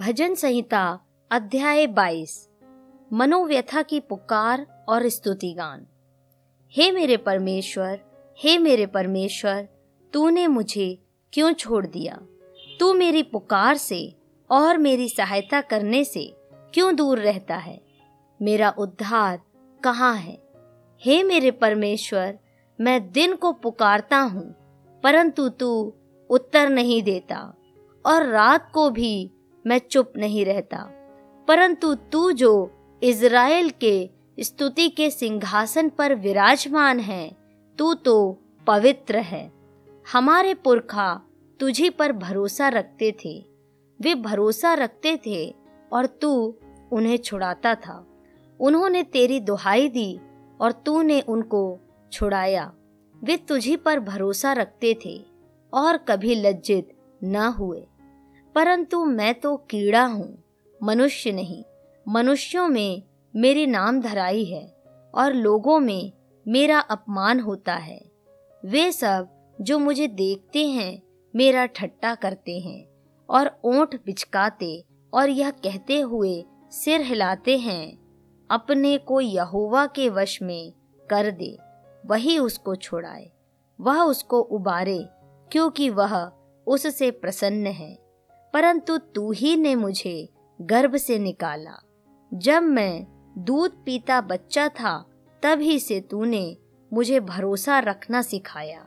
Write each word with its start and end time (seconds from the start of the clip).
भजन 0.00 0.34
संहिता, 0.34 1.00
अध्याय 1.30 1.86
22 1.86 2.48
मनोव्यथा 3.12 3.82
की 3.82 4.00
पुकार 4.00 4.84
और 4.88 5.08
स्तुति 5.08 5.52
गान। 5.52 5.86
हे 6.70 6.90
मेरे 6.90 7.16
परमेश्वर, 7.16 8.00
हे 8.38 8.58
मेरे 8.58 8.86
परमेश्वर, 8.86 9.68
तूने 10.12 10.46
मुझे 10.46 10.98
क्यों 11.32 11.52
छोड़ 11.52 11.86
दिया? 11.86 12.18
तू 12.80 12.94
मेरी 12.94 13.22
पुकार 13.22 13.76
से 13.76 14.16
और 14.50 14.78
मेरी 14.78 15.08
सहायता 15.08 15.60
करने 15.60 16.04
से 16.04 16.36
क्यों 16.74 16.96
दूर 16.96 17.18
रहता 17.18 17.56
है? 17.56 17.80
मेरा 18.42 18.74
उद्धार 18.78 19.40
कहाँ 19.84 20.16
है? 20.16 20.42
हे 21.00 21.22
मेरे 21.22 21.50
परमेश्वर, 21.50 22.38
मैं 22.80 23.12
दिन 23.12 23.34
को 23.34 23.52
पुकारता 23.52 24.18
हूँ, 24.18 24.54
परंतु 25.02 25.48
तू 25.48 25.92
उत्तर 26.30 26.68
नहीं 26.68 27.02
देता 27.02 27.54
और 28.06 28.26
रात 28.26 28.70
को 28.74 28.90
भी 28.90 29.30
मैं 29.66 29.78
चुप 29.78 30.12
नहीं 30.16 30.44
रहता। 30.44 30.78
परंतु 31.48 31.94
तू 31.94 32.32
जो 32.32 32.70
इज़राइल 33.02 33.70
के 33.70 34.10
स्तुति 34.40 34.88
के 34.88 35.10
सिंहासन 35.10 35.88
पर 35.88 36.14
विराजमान 36.14 37.00
है, 37.00 37.36
तू 37.78 37.94
तो 37.94 38.38
पवित्र 38.66 39.18
है। 39.18 39.52
हमारे 40.12 40.54
पुरखा 40.54 41.22
तुझी 41.60 41.90
पर 41.90 42.12
भरोसा 42.12 42.68
रखते 42.68 43.16
थे। 43.24 43.46
वे 44.00 44.14
भरोसा 44.14 44.74
रखते 44.74 45.18
थे 45.26 45.54
और 45.92 46.06
तू 46.06 46.54
उन्हें 46.92 47.16
छुड़ाता 47.16 47.74
था। 47.74 48.06
उन्होंने 48.60 49.02
तेरी 49.02 49.40
दुहाई 49.40 49.88
दी 49.88 50.20
और 50.60 50.72
तूने 50.72 51.20
उनको 51.20 51.78
छुड़ाया। 52.12 52.72
वे 53.22 53.36
तुझी 53.36 53.76
पर 53.76 54.00
भरोसा 54.00 54.52
रखते 54.52 54.98
थे 55.04 55.24
और 55.74 55.96
कभी 55.96 56.34
लज्जित 56.34 56.88
न 57.24 57.36
हुए। 57.36 57.86
परंतु 58.54 59.04
मैं 59.04 59.34
तो 59.40 59.56
कीड़ा 59.70 60.04
हूँ, 60.04 60.36
मनुष्य 60.80 61.32
नहीं। 61.32 61.62
मनुष्यों 62.06 62.68
में 62.68 63.02
मेरी 63.34 63.66
नाम 63.66 64.00
धराई 64.00 64.44
है 64.44 64.64
और 65.14 65.34
लोगों 65.34 65.78
में 65.80 66.12
मेरा 66.46 66.78
अपमान 66.80 67.40
होता 67.40 67.74
है। 67.74 68.00
वे 68.62 68.90
सब 68.92 69.28
जो 69.58 69.78
मुझे 69.78 70.06
देखते 70.08 70.66
हैं, 70.66 71.02
मेरा 71.34 71.66
ठट्टा 71.66 72.14
करते 72.14 72.58
हैं 72.58 72.84
और 73.28 73.50
ओंठ 73.64 73.94
बिचकाते 74.06 74.84
और 75.12 75.28
यह 75.28 75.50
कहते 75.50 76.00
हुए 76.00 76.44
सिर 76.72 77.00
हिलाते 77.00 77.56
हैं, 77.58 77.98
अपने 78.50 78.96
को 78.98 79.20
यहोवा 79.20 79.86
के 79.86 80.08
वश 80.08 80.38
में 80.42 80.72
कर 81.08 81.30
दे, 81.30 81.56
वही 82.04 82.38
उसको 82.38 82.74
छुड़ाए, 82.76 83.30
वह 83.78 84.02
उसको 84.02 84.40
उबारे, 84.40 85.02
क्योंकि 85.50 85.88
वह 85.90 86.16
उससे 86.66 87.10
प्रसन्न 87.10 87.66
है। 87.66 87.96
परंतु 88.52 88.98
तू 88.98 89.32
ही 89.32 89.56
ने 89.56 89.74
मुझे 89.74 90.28
गर्भ 90.60 90.96
से 90.96 91.18
निकाला। 91.18 91.82
जब 92.34 92.62
मैं 92.62 93.06
दूध 93.38 93.84
पीता 93.84 94.20
बच्चा 94.20 94.68
था, 94.68 95.06
तभी 95.42 95.78
से 95.78 96.00
तूने 96.00 96.56
मुझे 96.92 97.20
भरोसा 97.20 97.78
रखना 97.78 98.22
सिखाया। 98.22 98.86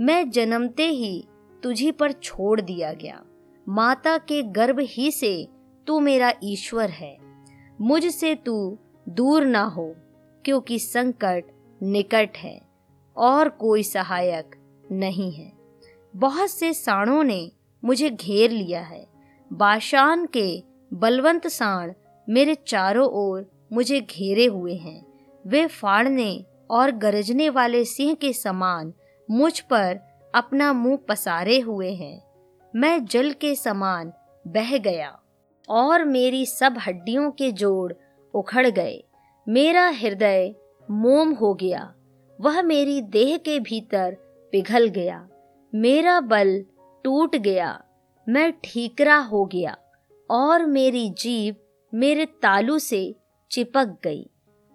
मैं 0.00 0.30
जन्मते 0.30 0.88
ही 0.88 1.28
तुझी 1.62 1.92
पर 1.92 2.12
छोड़ 2.12 2.60
दिया 2.60 2.92
गया। 2.92 3.24
माता 3.68 4.18
के 4.18 4.42
गर्भ 4.42 4.78
ही 4.80 5.10
से 5.10 5.48
तू 5.86 6.00
मेरा 6.00 6.32
ईश्वर 6.44 6.90
है। 6.90 7.18
मुझसे 7.80 8.34
तू 8.34 8.78
दूर 9.08 9.44
ना 9.44 9.62
हो, 9.62 9.94
क्योंकि 10.44 10.78
संकट 10.78 11.44
निकट 11.82 12.30
है 12.36 12.62
और 13.16 13.48
कोई 13.48 13.82
सहायक 13.82 14.56
नहीं 14.92 15.32
है। 15.32 15.52
बहुत 16.16 16.50
से 16.50 16.74
साणों 16.74 17.24
ने 17.24 17.52
मुझे 17.84 18.10
घेर 18.10 18.50
लिया 18.50 18.80
है। 18.80 19.06
बाशान 19.52 20.26
के 20.26 20.62
बलवंत 20.92 21.46
साण 21.46 21.92
मेरे 22.28 22.54
चारों 22.54 23.08
ओर 23.08 23.46
मुझे 23.72 24.00
घेरे 24.00 24.46
हुए 24.46 24.74
हैं। 24.74 25.04
वे 25.46 25.66
फाड़ने 25.66 26.44
और 26.70 26.90
गरजने 26.90 27.48
वाले 27.48 27.84
सिंह 27.84 28.14
के 28.14 28.32
समान 28.32 28.92
मुझ 29.30 29.60
पर 29.60 29.98
अपना 30.34 30.72
मुँह 30.72 30.98
पसारे 31.08 31.58
हुए 31.58 31.92
हैं। 31.92 32.22
मैं 32.76 33.04
जल 33.04 33.32
के 33.32 33.54
समान 33.54 34.12
बह 34.46 34.78
गया 34.78 35.18
और 35.68 36.04
मेरी 36.04 36.46
सब 36.46 36.74
हड्डियों 36.78 37.30
के 37.30 37.52
जोड़ 37.52 37.92
उखड़ 38.34 38.66
गए। 38.66 39.02
मेरा 39.48 39.88
हृदय 39.88 40.54
मोम 40.90 41.32
हो 41.32 41.54
गया। 41.54 41.94
वह 42.40 42.62
मेरी 42.62 43.00
देह 43.00 43.36
के 43.36 43.60
भीतर 43.60 44.16
पिघल 44.52 44.88
गया। 44.88 45.28
मेरा 45.74 46.20
बल 46.20 46.64
टूट 47.04 47.36
गया, 47.36 47.80
मैं 48.26 48.52
ठीकरा 48.64 49.16
हो 49.22 49.44
गया 49.44 49.76
और 50.30 50.64
मेरी 50.66 51.08
जीभ 51.18 51.56
मेरे 51.92 52.24
तालू 52.42 52.78
से 52.78 53.14
चिपक 53.50 53.96
गई 54.04 54.24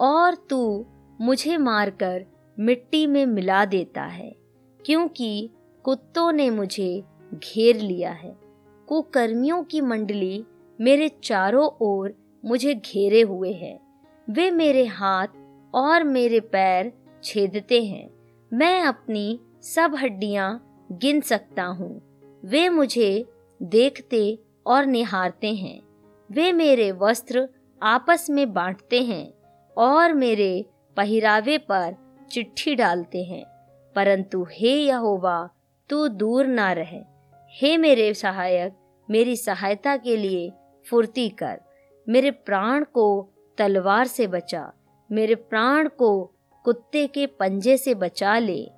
और 0.00 0.34
तू 0.50 0.86
मुझे 1.20 1.56
मारकर 1.56 2.24
मिट्टी 2.56 3.06
में 3.06 3.24
मिला 3.26 3.64
देता 3.64 4.02
है, 4.02 4.30
क्योंकि 4.80 5.50
कुत्तों 5.84 6.30
ने 6.32 6.48
मुझे 6.50 7.02
घेर 7.34 7.80
लिया 7.80 8.10
है। 8.12 8.34
कुकर्मियों 8.88 9.62
की 9.62 9.80
मंडली 9.80 10.44
मेरे 10.78 11.08
चारों 11.24 11.68
ओर 11.80 12.14
मुझे 12.44 12.74
घेरे 12.74 13.20
हुए 13.22 13.52
है। 13.52 13.78
वे 14.28 14.50
मेरे 14.50 14.84
हाथ 14.86 15.26
और 15.74 16.04
मेरे 16.04 16.40
पैर 16.40 16.92
छेदते 17.24 17.82
हैं। 17.84 18.08
मैं 18.52 18.80
अपनी 18.82 19.38
सब 19.64 19.94
हड्डियाँ 19.94 20.48
गिन 20.92 21.20
सकता 21.20 21.64
हूँ। 21.64 22.00
वे 22.44 22.68
मुझे 22.68 23.26
देखते 23.62 24.38
और 24.66 24.86
निहारते 24.86 25.54
हैं। 25.54 25.82
वे 26.30 26.52
मेरे 26.52 26.92
वस्त्र 26.92 27.48
आपस 27.82 28.26
में 28.30 28.52
बांटते 28.52 29.02
हैं 29.02 29.32
और 29.78 30.12
मेरे 30.12 30.66
पहरावे 30.96 31.58
पर 31.58 31.96
चिट्ठी 32.30 32.74
डालते 32.74 33.24
हैं। 33.24 33.44
परंतु 33.94 34.46
हे 34.52 34.70
यहोवा, 34.70 35.50
तू 35.88 36.08
दूर 36.08 36.46
ना 36.46 36.72
रहे। 36.72 37.00
हे 37.50 37.76
मेरे 37.76 38.14
सहायक, 38.14 38.74
मेरी 39.10 39.36
सहायता 39.36 39.96
के 39.96 40.16
लिए 40.16 40.52
फुर्ती 40.90 41.28
कर। 41.28 41.60
मेरे 42.08 42.30
प्राण 42.30 42.84
को 42.84 43.28
तलवार 43.58 44.06
से 44.06 44.26
बचा। 44.26 44.72
मेरे 45.12 45.34
प्राण 45.34 45.88
को 45.88 46.30
कुत्ते 46.64 47.06
के 47.06 47.26
पंजे 47.26 47.76
से 47.76 47.94
बचा 47.94 48.38
ले। 48.38 48.70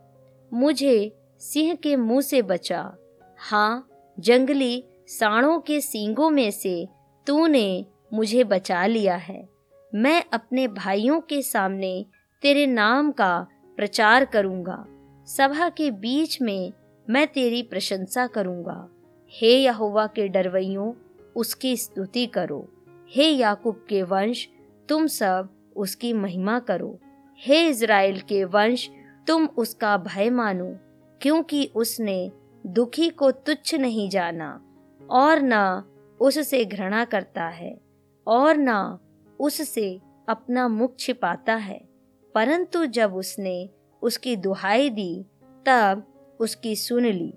मुझे 0.53 1.17
सिंह 1.39 1.75
के 1.75 1.97
मुँह 1.97 2.21
से 2.21 2.43
बचा। 2.43 2.97
हाँ 3.47 3.89
जंगली 4.21 4.85
साणों 5.07 5.61
के 5.61 5.81
सींगों 5.81 6.31
में 6.31 6.51
से 6.51 6.89
तूने 7.27 7.87
मुझे 8.13 8.45
बचा 8.45 8.87
लिया 8.87 9.17
है। 9.17 9.49
मैं 9.95 10.25
अपने 10.33 10.69
भाइयों 10.69 11.21
के 11.21 11.43
सामने 11.43 12.07
तेरे 12.43 12.67
नाम 12.67 13.13
का 13.13 13.47
प्रचार 13.77 14.25
करूँगा। 14.25 14.87
सभा 15.27 15.69
के 15.69 15.91
बीच 15.91 16.43
में 16.43 16.73
मैं 17.11 17.27
तेरी 17.27 17.63
प्रशंसा 17.63 18.27
करूँगा। 18.27 18.89
हे 19.31 19.53
यहोवा 19.63 20.07
के 20.07 20.29
डरवैयों, 20.29 20.93
उसकी 21.37 21.77
स्तुति 21.77 22.27
करो। 22.27 22.69
हे 23.11 23.31
याकूब 23.31 23.87
के 23.89 24.03
वंश, 24.03 24.49
तुम 24.89 25.07
सब 25.07 25.49
उसकी 25.77 26.13
महिमा 26.13 26.59
करो। 26.59 26.99
हे 27.39 27.69
इज़राइल 27.69 28.21
के 28.21 28.45
वंश, 28.45 28.91
तुम 29.27 29.47
उसका 29.47 29.97
भय 29.97 30.31
मानो, 30.31 30.77
क्योंकि 31.23 31.71
उसने 31.75 32.33
दुखी 32.67 33.09
को 33.09 33.31
तुच्छ 33.31 33.75
नहीं 33.75 34.11
जाना, 34.11 34.65
और 35.11 35.41
न 35.43 35.83
उससे 36.21 36.65
घृणा 36.65 37.05
करता 37.05 37.45
है, 37.45 37.81
और 38.27 38.57
न 38.59 38.99
उससे 39.41 40.01
अपना 40.29 40.69
मुख 40.69 40.97
छिपाता 40.99 41.55
है। 41.55 41.89
परंतु 42.35 42.87
जब 42.87 43.15
उसने 43.15 43.71
उसकी 44.03 44.37
दुहाई 44.37 44.91
दी, 44.91 45.27
तब 45.67 46.07
उसकी 46.41 46.77
सुन 46.77 47.07
ली। 47.07 47.35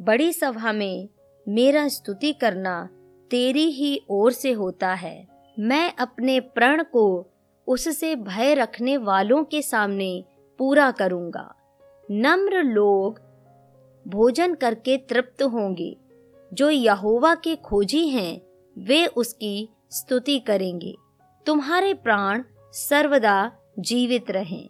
बड़ी 0.00 0.32
सभा 0.32 0.72
में 0.72 1.08
मेरा 1.48 1.88
स्तुति 1.88 2.32
करना 2.32 2.88
तेरी 3.30 3.70
ही 3.70 4.02
ओर 4.10 4.32
से 4.32 4.52
होता 4.52 4.94
है। 4.94 5.28
मैं 5.58 5.92
अपने 5.96 6.40
प्रण 6.40 6.82
को 6.82 7.26
उससे 7.66 8.16
भय 8.16 8.54
रखने 8.54 8.96
वालों 8.96 9.44
के 9.44 9.62
सामने 9.62 10.24
पूरा 10.58 10.90
करूँगा। 10.90 11.54
नम्र 12.10 12.62
लोग 12.62 13.25
भोजन 14.06 14.54
करके 14.54 14.96
तृप्त 14.96 15.42
होंगे। 15.42 15.96
जो 16.54 16.70
यहोवा 16.70 17.34
के 17.34 17.56
खोजी 17.56 18.08
हैं, 18.08 18.40
वे 18.78 19.06
उसकी 19.06 19.68
स्तुति 19.90 20.38
करेंगे। 20.38 20.94
तुम्हारे 21.46 21.94
प्राण 21.94 22.42
सर्वदा 22.72 23.52
जीवित 23.78 24.30
रहें। 24.30 24.68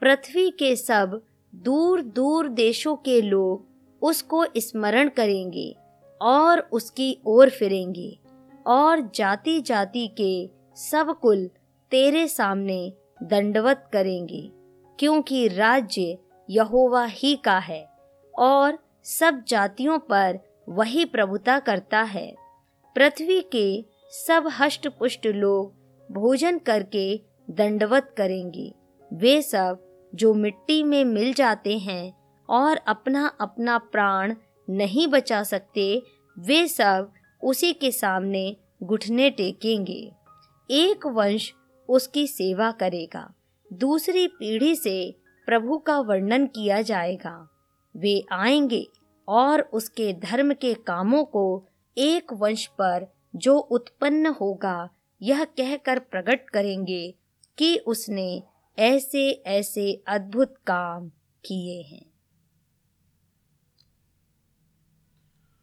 पृथ्वी 0.00 0.50
के 0.50 0.76
सब 0.76 1.22
दूर 1.54 2.02
दूर 2.02 2.48
देशों 2.48 2.96
के 2.96 3.22
लोग 3.22 3.64
उसको 4.02 4.44
स्मरण 4.56 5.08
करेंगे 5.08 5.76
और 6.22 6.60
उसकी 6.72 7.18
ओर 7.26 7.50
फिरेंगे। 7.50 8.18
और 8.66 9.10
जाति 9.14 9.60
जाति 9.60 10.08
के 10.08 10.50
सब 10.76 11.18
कुल 11.22 11.50
तेरे 11.90 12.28
सामने 12.28 12.92
दंडवत 13.22 13.90
करेंगे, 13.92 14.50
क्योंकि 14.98 15.48
राज्य 15.48 16.18
यहोवा 16.50 17.04
ही 17.04 17.36
का 17.36 17.58
है। 17.58 17.97
और 18.38 18.78
सब 19.04 19.44
जातियों 19.48 19.98
पर 19.98 20.38
वही 20.68 21.04
प्रभुता 21.04 21.58
करता 21.58 22.02
है। 22.02 22.34
पृथ्वी 22.94 23.40
के 23.40 23.84
सब 24.10 24.48
हष्ट 24.58 24.88
पुष्ट 24.88 25.26
लोग 25.26 25.72
भोजन 26.12 26.58
करके 26.58 27.20
दंडवत 27.50 28.14
करेंगे। 28.16 28.74
वे 29.12 29.42
सब 29.42 29.84
जो 30.14 30.34
मिट्टी 30.34 30.82
में 30.82 31.04
मिल 31.04 31.34
जाते 31.34 31.78
हैं 31.78 32.12
और 32.50 32.76
अपना 32.76 33.26
अपना 33.40 33.78
प्राण 33.78 34.34
नहीं 34.70 35.08
बचा 35.08 35.42
सकते, 35.42 36.02
वे 36.38 36.68
सब 36.68 37.12
उसी 37.44 37.72
के 37.72 37.90
सामने 37.90 38.56
घुटने 38.82 39.30
टेकेंगे। 39.30 40.12
एक 40.70 41.06
वंश 41.06 41.52
उसकी 41.88 42.26
सेवा 42.26 42.70
करेगा। 42.70 43.34
दूसरी 43.72 44.26
पीढ़ी 44.28 44.76
से 44.76 45.14
प्रभु 45.46 45.78
का 45.78 46.00
वर्णन 46.00 46.46
किया 46.46 46.82
जाएगा। 46.82 47.57
वे 47.96 48.24
आएँगे 48.32 48.88
और 49.28 49.60
उसके 49.60 50.12
धर्म 50.12 50.54
के 50.54 50.74
कामों 50.74 51.24
को 51.24 51.66
एक 51.98 52.32
वंश 52.32 52.66
पर 52.66 53.06
जो 53.36 53.58
उत्पन्न 53.58 54.26
होगा, 54.26 54.88
यह 55.22 55.44
कहकर 55.44 55.98
प्रकट 55.98 56.50
करेंगे 56.50 57.14
कि 57.58 57.76
उसने 57.76 58.42
ऐसे 58.78 59.30
ऐसे 59.30 60.02
अद्भुत 60.08 60.54
काम 60.66 61.08
किए 61.44 61.82
हैं। 61.82 62.17